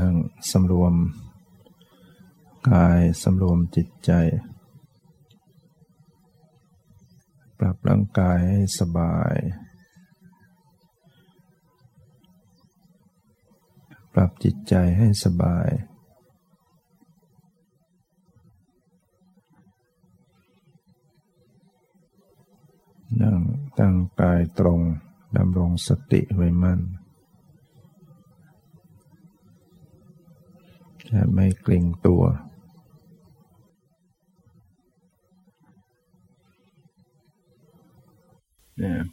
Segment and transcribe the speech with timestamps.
[0.00, 0.14] นั่ง
[0.50, 0.94] สำรวม
[2.70, 4.10] กายสำรวมจิตใจ
[7.58, 9.34] ปรับร่างกายให้สบาย
[14.12, 15.68] ปรับจิตใจให้สบาย
[23.22, 23.40] นั่ง
[23.78, 24.80] ตั้งกายตรง
[25.36, 26.80] ดำรงสติไว้มั่น
[31.34, 32.24] ไม่เกร็งตัว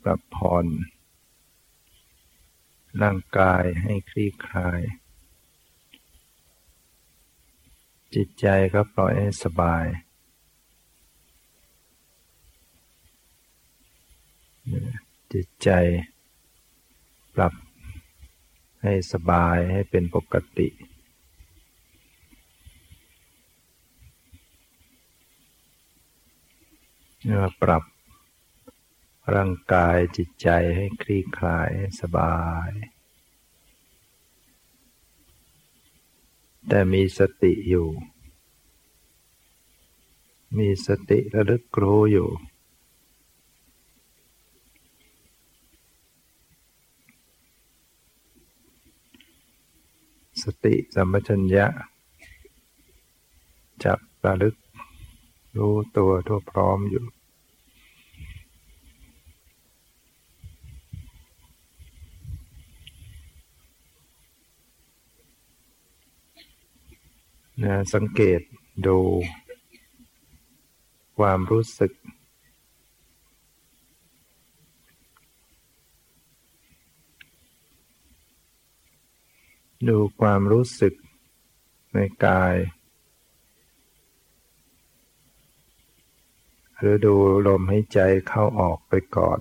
[0.04, 0.66] ปรับผ่อน
[3.02, 4.82] ร่างกายให้คลี่คลาย
[8.16, 9.86] จิตใจก็ปล่อยให้สบาย
[15.34, 15.70] จิตใจ
[17.36, 17.54] ปรับ
[18.84, 20.68] ให้สบายให้เป็นปกติ
[27.62, 27.84] ปรับ
[29.36, 32.38] ร่างกายจิตใจให้คลี่คลายสบา
[32.70, 32.72] ย
[36.68, 37.88] แต่มีสติอยู่
[40.58, 42.30] มีสติระลึกรู้อยู่
[50.44, 51.66] สติสัมปชัญญะ
[53.84, 54.56] จับระลึก
[55.58, 57.06] รู้ตัวทั่วพร้อมอยู่
[67.64, 68.42] นะสังเกต
[68.86, 68.98] ดู
[71.18, 71.92] ความรู้สึก
[79.90, 80.94] ดูความรู้สึก
[81.94, 82.56] ในกาย
[86.78, 87.16] หรือดู
[87.48, 89.40] ลมให้ใจเข้าออกไปก่อน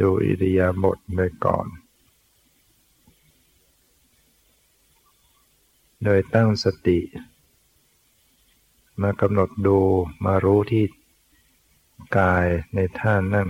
[0.00, 1.66] ดูอิริยาบถไปก่อน
[6.04, 6.98] โดยตั้งสติ
[9.00, 9.78] มากำหนดดู
[10.24, 10.84] มารู้ที่
[12.18, 13.48] กายในท่านั่ง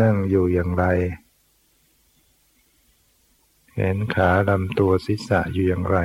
[0.00, 0.84] นั่งอยู่อย่างไร
[3.76, 5.98] เห็นขาลำตัวศีรษะอยู่อย่างไร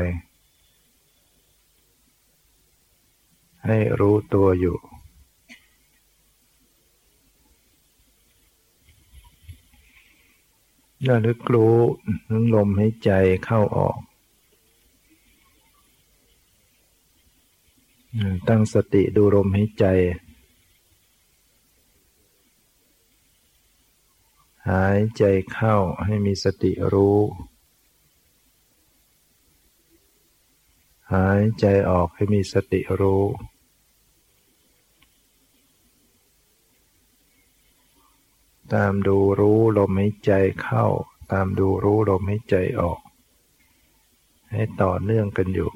[3.65, 4.77] ให้รู้ตัวอยู่
[11.07, 11.77] ระลึกรู้
[12.29, 13.11] นึงลมให้ใจ
[13.45, 13.97] เข้าออก
[18.47, 19.85] ตั้งสติดูลมให้ใจ
[24.69, 25.75] หายใจเข้า
[26.05, 27.19] ให้มีสติรู้
[31.13, 33.23] หายใจออกให้มีสติรู้
[38.73, 40.31] ตามดูรู้ลมหายใจ
[40.61, 40.85] เข้า
[41.31, 42.99] ตามดูรู้ลมหายใจออก
[44.51, 45.71] ให้ต่อเนื่องกันอยู่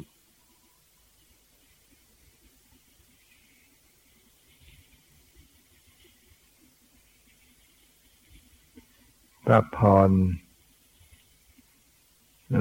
[9.51, 10.11] รับผ่อน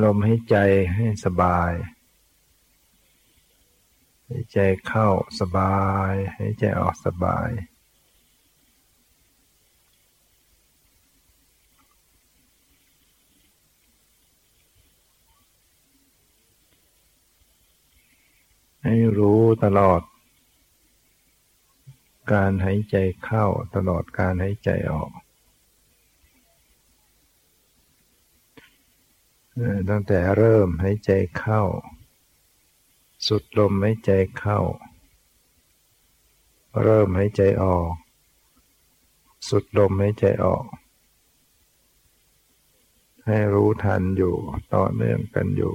[0.02, 0.56] ลมให้ใจ
[0.94, 1.72] ให้สบาย
[4.26, 5.08] ให้ใจเข้า
[5.40, 5.78] สบา
[6.10, 7.50] ยให้ใจออกสบาย
[18.84, 20.02] ให้รู้ ตลอด
[22.32, 25.10] การหายใจเข้าตลอดการหายใจออก
[29.88, 31.62] ตั้งแต่เริ่มหายใจเข้า
[33.26, 34.58] สุดลมหายใจเข้า
[36.82, 37.90] เริ่มหายใจออก
[39.48, 40.64] สุดลมหายใจออก
[43.26, 44.34] ให้รู้ทันอยู่
[44.74, 45.74] ต่อเนื่องกันอยู่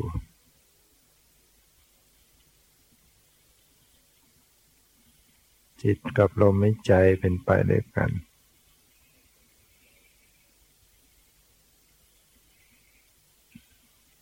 [5.83, 8.09] จิตกับลมหายใจเป็นไปด้วยกัน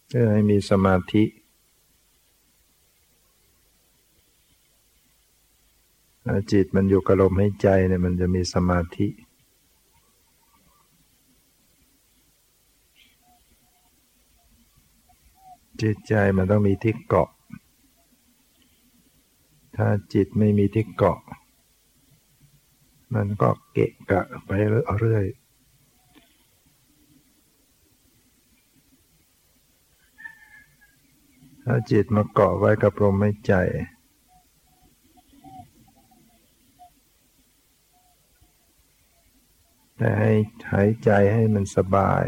[0.07, 1.23] เพื่อให้มีสมาธิ
[6.51, 9.07] จิตมันอยู่กับลมหายใจเนี่ยมันจะมีสมาธิ
[15.81, 17.29] จิตใจมันต้องมีที่เกาะ
[19.75, 21.19] ถ้าจิตไม่มีที่เกาะ
[23.13, 24.49] มันก็เกะกะไป
[24.99, 25.25] เรื่อย
[31.63, 33.53] ถ้าจิตมาเกาะไว้กับลมไม่ใจ
[40.19, 40.31] ให้
[40.71, 42.25] หายใจให้มันสบาย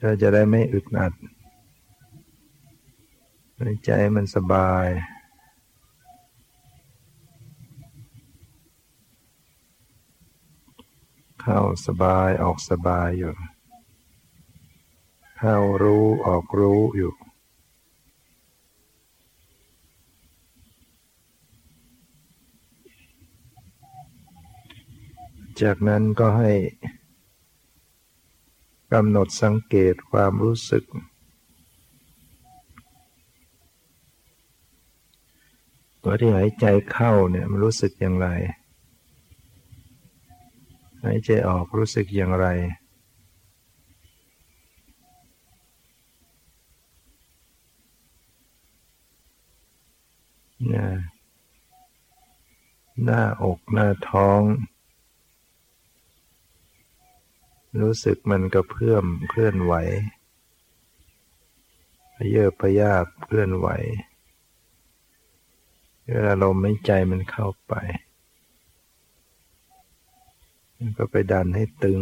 [0.00, 1.12] เราจะได้ไม่อึดอัด
[3.60, 4.86] หายใจมันสบาย
[11.40, 13.32] เข้าสบายออกสบายอยู่
[15.38, 17.12] เข้ารู้ออกรู้อยู่
[25.62, 26.52] จากนั้นก็ให้
[28.92, 30.84] กำหนดสังเกตความรู้สึก
[36.14, 38.28] ตัวที่หายใจเข้าเนี่ยมันรู้สึกอย่างไร
[41.04, 42.46] หายใจออกรู้สึกอย่างไร
[50.68, 50.88] เนี่ย
[53.04, 54.40] หน้าอกหน้าท้อง
[57.80, 59.74] รู้สึกมันกระเพื่อมเคลื่อนไหว
[62.32, 63.68] เยอะพยาบเคลื่อนไหว
[66.10, 67.74] เวลาลมหายใจมันเข้าไป
[70.78, 72.00] มันก็ไปดันให้ตึง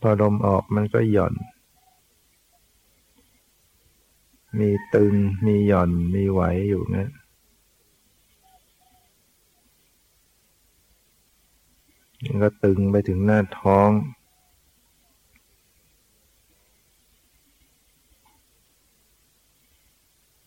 [0.00, 1.34] พอลมออกมันก็หย่อน
[4.58, 5.14] มีตึง
[5.46, 7.08] มีหย่อน มีไหวอยู่นะ
[12.24, 13.90] มันก็ตึงไปถึงหน้าท้อง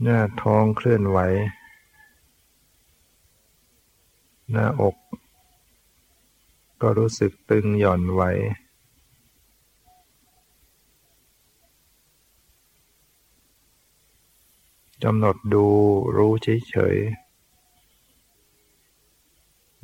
[0.01, 1.19] หน้าท้องเคลื่อนไหว
[4.51, 4.95] หน้าอก
[6.81, 8.21] ก็รู้สึกตึงหย่อนไหว
[15.03, 15.65] กำหนดดู
[16.17, 17.23] รู้เฉยๆ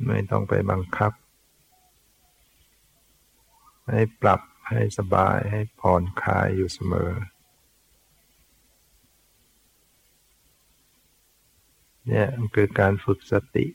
[0.06, 1.12] ไม่ต้องไปบังคับ
[3.90, 7.10] ให้ปรับให้สบายให้ผ่อนคลายอยู่เสมอ
[12.06, 13.66] เนี่ยคือการฝึกสติ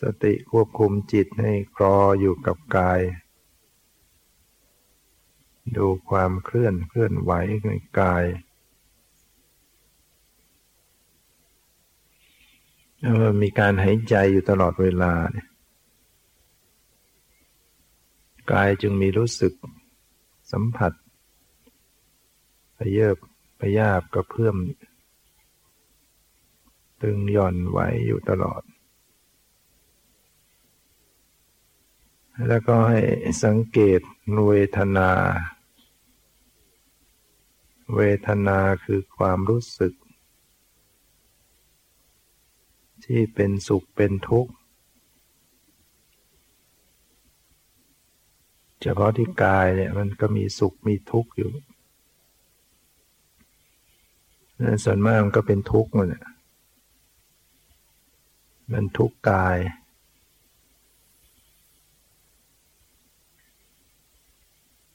[0.00, 3.00] สติควบคุมจิตให้คลออยู่กับกาย
[5.76, 7.32] ดูความเคลื่อนเคลื่อนไหว
[7.66, 7.70] ใน
[8.00, 8.24] กาย
[13.00, 15.48] แล้วมีการหายใจอยู่ตลอดเวลาเนี่ย
[18.52, 19.52] กายจึงมีรู้สึก
[20.52, 20.92] สัมผัส
[22.76, 23.16] พเยิบ
[23.60, 24.56] พยาบกระเพื่อม
[27.02, 28.62] ตึงหย่อนไว้อยู่ตลอด
[32.48, 33.00] แล้วก็ให้
[33.44, 34.00] สังเกต
[34.46, 35.10] เวทนา
[37.96, 39.92] เวทนาคือความรู้สึก
[43.04, 44.52] ที่เป็นสุขเป็นทุกข์
[48.82, 51.50] เฉพาะที่กายเนี่ยมันก็มีสุขมีทุกข์อยู่
[54.84, 56.24] ส่วนมากมันก็เป็นทุกข์หมดเนี่ย
[58.72, 59.58] มันทุกข์กาย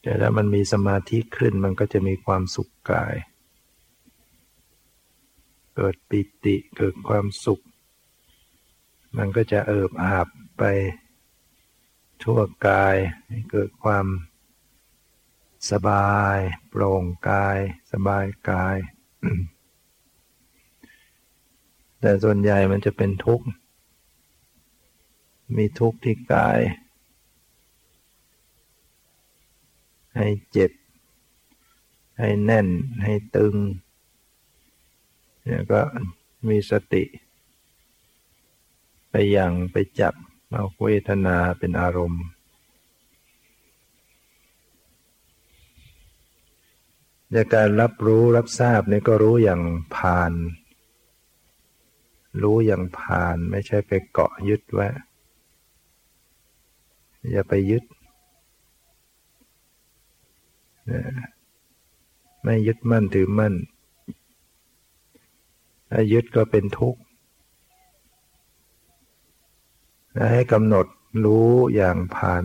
[0.01, 3.15] แต่ถ้ามันมีสมาธิขึ้นมันก็จะมีความสุขกาย
[5.75, 7.63] เกิดปิติเกิดความสุข
[9.18, 10.27] มันก็จะเอิบอาบ
[10.58, 10.63] ไป
[12.24, 12.96] ทั่วกาย
[13.51, 14.06] เกิดความ
[15.72, 16.38] สบาย
[16.70, 17.58] โปร่งกาย
[17.92, 18.77] สบายกาย
[22.00, 23.46] แต่ส่วนใหญ่มันจะเป็นทุกข์
[25.56, 26.60] มีทุกข์ที่กาย
[30.18, 30.72] ให้เจ็บ
[32.20, 32.68] ให้แน่น
[33.04, 33.56] ให้ตึง
[35.44, 35.82] เนี่ยก็
[36.50, 37.04] มีสติ
[39.10, 40.14] ไปยังไปจับ
[40.52, 42.24] เอาเวทนาเป็นอารมณ์
[47.32, 49.62] ในการรับรู้รับทราบนี่ก็รู้อย่าง
[49.96, 50.34] ผ่าน
[52.42, 54.88] รู้อย่างผ่านไม่ใช่ไปเกาะยึดไว้
[57.32, 57.84] อย่าไปยึด
[62.44, 63.53] ไม่ยึดมั่นถือมั่น
[65.89, 67.01] ถ้ายึดก็เป็นทุกข์
[70.32, 70.88] ให้กำหนด
[71.25, 72.44] รู้อย่างผ่าน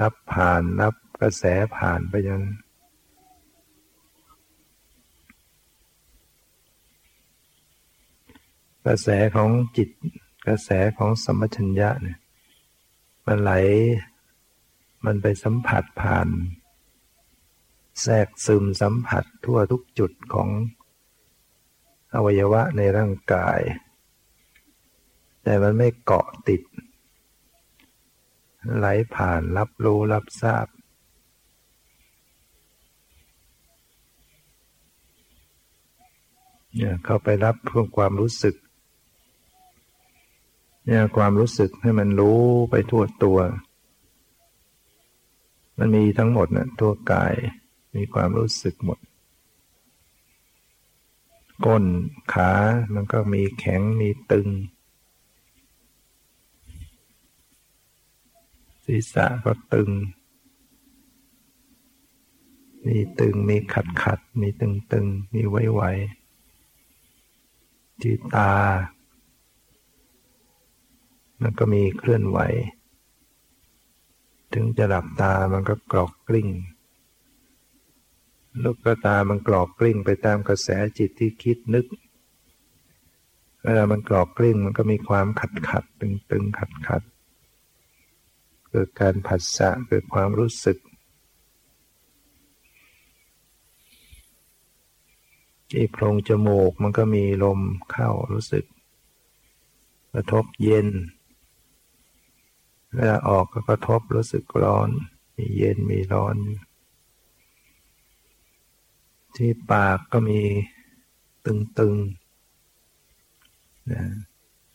[0.00, 1.44] รับผ่านรับกระแส
[1.76, 2.42] ผ่านไปยัง
[8.86, 9.90] กระแสของจิต
[10.46, 12.18] กระแสของสมัชัญญะเนี่ย
[13.26, 13.52] มันไหล
[15.04, 16.28] มันไปสัมผัสผ่าน
[18.02, 20.48] แทรกซึมสัมผัสทั่วทุกจุดของ
[22.14, 23.60] อวัยวะในร่างกาย
[25.42, 26.62] แต่มันไม่เกาะติด
[28.76, 30.66] ไหลผ่านรับรู้รับทราบ
[36.76, 38.56] เนี่ยเข้าไปรับเพื่อความรู้สึก
[40.90, 43.38] เนี่ยความรู้สึกให้มันรู้ไปทั่วตัว
[45.78, 47.34] มันมีทั้งหมดนะทั่วกาย
[47.96, 48.98] มีความรู้สึกหมด
[51.64, 51.84] ก้น
[52.32, 52.52] ขา
[52.94, 54.48] มันก็มีแข็งมีตึง
[58.84, 59.90] ศีรษะก็ตึง
[62.86, 65.82] มีตึงมีขัดขัดมีตึงตึงมีไว้ไว
[68.00, 68.52] ที่ตา
[71.42, 72.38] มันก็มีเคลื่อนไหว
[74.54, 76.48] ถึงจะหลับตามันก็กรอกกลิ้ง
[78.64, 80.68] ลูกตามันกรอกกลิ้งไปตามกระแส
[80.98, 81.86] จิตที่คิดนึก
[83.62, 87.02] เวลามันกรอกกลิ้งมันก็มีความขัดขัดตึงตึงขัดขัด
[88.70, 90.78] เกิดการผัสสะเกิดความรู้สึก
[95.70, 98.64] ที่โพรงจมูกมันก็มีลมเข้ารู้สึก
[100.12, 100.88] กระทบเย็น
[102.94, 104.88] เวลาออกก็กระทบรู้สึกร้อน
[105.36, 106.36] มีเย็นมีร้อน
[109.36, 110.40] ที่ปากก็มี
[111.46, 114.02] ตึงๆนะ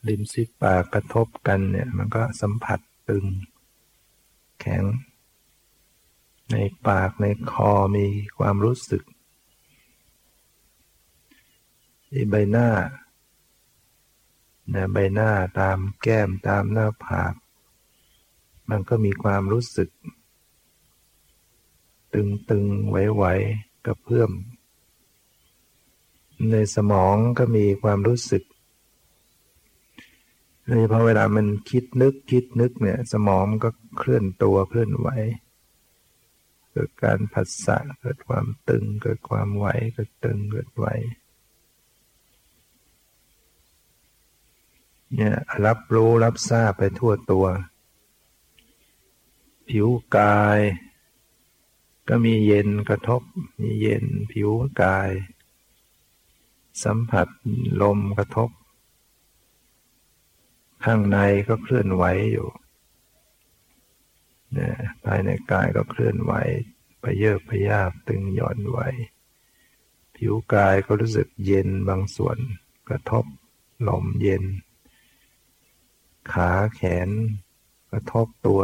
[0.08, 2.79] ริมซิปากกระทบกันเนี่ย มันก็สัมผัส
[3.10, 3.25] ตึง
[4.62, 4.84] แข็ง
[6.51, 6.55] ใน
[6.88, 8.05] ปากในคอมี
[8.38, 9.03] ความรู้สึก
[12.10, 12.70] ที่ใบหน้า
[14.74, 17.34] นะใบหน้าตามแก้มตามหน้าผาก
[18.70, 19.89] มันก็มีความรู้สึก
[22.13, 24.32] ตึงๆไหวๆกระเพื่อม
[26.51, 28.43] ในสมองก็มีความรู้สึก
[30.65, 35.10] โดยเฉพาะเวลามันคิดนึกคิดนึกเนี่ย สมองก็เคลื่อนตัวเคลื่อนไหว
[36.72, 40.86] เกิดการผัสสะเกิดความตึง เกิดความไหวเกิดตึงเกิดไหว
[45.15, 47.46] เนี่ยรับรู้รับทราบไปทั่วตัว
[49.70, 50.60] ผิวกาย
[52.08, 53.22] ก็มีเย็นกระทบ
[53.62, 54.50] มีเย็นผิว
[54.82, 55.10] กาย
[56.84, 57.27] สัมผัส
[57.82, 58.50] ลมกระทบ
[60.84, 61.17] ข้างใน
[61.48, 62.48] ก็เคลื่อนไหวอยู่
[64.53, 66.34] เนี่ยภายในกายก็เคลื่อนไหว
[67.01, 68.79] ไปเยอะไปยาบตึงหย่อนไหว
[70.15, 72.38] ผิวกายก็รู้สึกเย็นบางส่วน
[72.89, 73.25] กระทบ
[73.88, 74.43] ลมเย็น
[76.32, 77.10] ขาแขน
[77.91, 78.62] กระทบตัว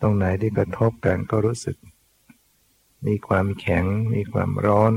[0.00, 1.76] ตรงไหนที่กระทบกันก็รู้สึก
[3.06, 3.84] มีความแข็ง
[4.14, 4.92] มีความร้อน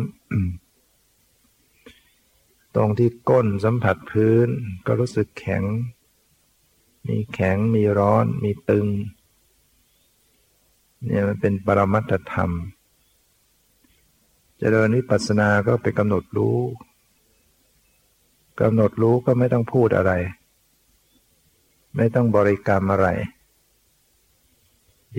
[2.75, 4.47] ตรงที่ก้นสัมผัสพื้น
[4.85, 5.63] ก็รู้สึกแข็ง
[7.07, 8.87] มีแข็ง มีร้อน มีตึง
[11.05, 12.55] เนี่ยมันเป็นปรมัตธรรมจ
[14.59, 16.57] เจริญวิปัสสนาก็ไปกำหนดรู้
[18.61, 20.11] กำหนดรู้ก็ไม่ต้องพูดอะไร
[21.95, 23.07] ไม่ต้องบริกรรมอะไร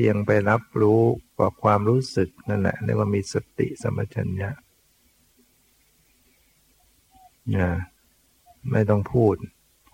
[0.09, 1.03] ยงไปรับรู้
[1.39, 4.51] กับความรู้สึกนั่นแหละเรียกว่ามีสติสมัชัญญะ
[7.57, 7.69] นะ
[8.71, 9.37] ไม่ต้องพูด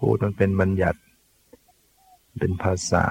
[0.00, 1.00] พูดมันเป็นบัญญัติ
[2.38, 3.04] เป็นภาษา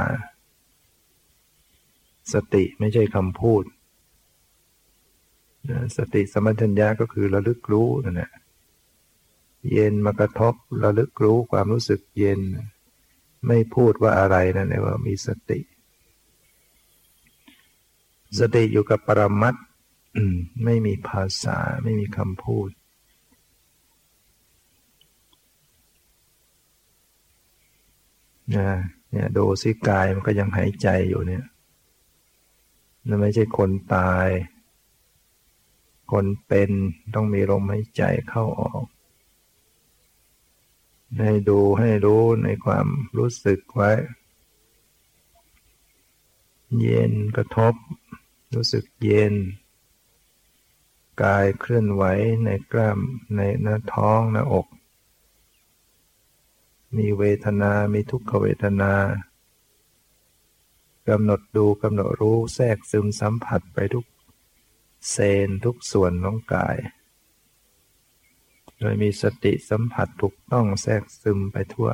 [2.34, 3.64] สติไม่ใช่คำพูด
[5.70, 8.32] นะสติสมัชัญญะก็คือระลึกรู้นั่นแหละ
[9.74, 12.40] เย็นมากระทบระลึกรู้ความรู้สึกเย็น
[13.48, 15.60] ไม่พูดว่าอะไรนั่นเองว่ามีสติ
[18.40, 19.56] สติอยู่กับปรมัต
[20.64, 22.70] ไม่มีภาษาไม่มีคำพูด
[28.56, 28.70] นะ
[29.10, 31.44] เนี่ยดูสิกายมันก็ยังหายใจอยู่เนี่ย
[33.08, 34.30] นั่นไม่ใช่คนตาย
[36.12, 36.70] คนเป็น
[37.14, 38.86] ต้องมีลมหายใจเข้าออก
[41.20, 42.88] ให้ดูให้รู้ในความ
[43.18, 43.92] รู้สึกไว้
[46.80, 47.74] เย็นกระทบ
[48.54, 49.36] รู้สึกเย็น
[51.24, 52.04] กายเคลื่อนไหว
[52.44, 53.00] ในกล้าม
[53.36, 54.68] ในหน้าท้องหน้าอก
[56.98, 58.94] มีเวทนา มีทุกขเวทนา
[61.10, 64.06] กำหนดดูกำหนดรู้แทรกซึมสัมผัสไปทุก
[65.12, 66.78] เซนทุกส่วนของกาย
[68.80, 71.90] โดยมีสติสัมผัสถูกต้องแทรกซึมไปทั่ว